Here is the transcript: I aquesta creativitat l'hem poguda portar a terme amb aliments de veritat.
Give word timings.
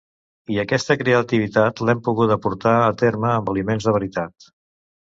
I 0.53 0.55
aquesta 0.61 0.95
creativitat 1.01 1.83
l'hem 1.89 2.01
poguda 2.09 2.39
portar 2.47 2.75
a 2.81 2.91
terme 3.05 3.31
amb 3.37 3.57
aliments 3.57 3.89
de 3.91 3.97
veritat. 4.01 4.53